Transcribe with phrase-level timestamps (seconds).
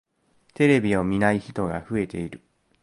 [0.55, 2.41] テレビを見ない人が増えている。